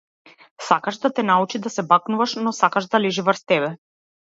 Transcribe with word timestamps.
Сакаш 0.69 0.97
да 1.03 1.11
те 1.13 1.23
научи 1.31 1.59
да 1.59 1.69
се 1.75 1.83
бакнуваш, 1.93 2.35
но 2.35 2.51
сакаш 2.65 2.85
да 2.87 2.99
лежи 3.05 3.21
врз 3.31 3.45
тебе. 3.45 3.75